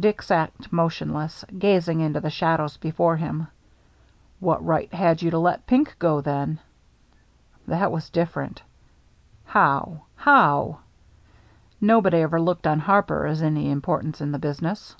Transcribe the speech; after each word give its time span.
Dick 0.00 0.22
sat 0.22 0.72
motionless, 0.72 1.44
gazing 1.58 2.00
into 2.00 2.18
the 2.18 2.30
shadows 2.30 2.78
before 2.78 3.14
him." 3.18 3.46
What 4.40 4.64
right 4.64 4.90
had 4.94 5.20
you 5.20 5.30
to 5.32 5.38
let 5.38 5.66
Pink 5.66 5.96
go, 5.98 6.22
then?"" 6.22 6.60
That 7.68 7.92
was 7.92 8.08
different." 8.08 8.62
"How?— 9.44 10.04
How?"" 10.26 10.78
Nobody 11.92 12.22
ever 12.22 12.40
looked 12.40 12.66
on 12.66 12.78
Harper 12.78 13.26
as 13.26 13.42
of 13.42 13.48
any 13.48 13.70
importance 13.70 14.22
in 14.22 14.32
the 14.32 14.38
business." 14.38 14.96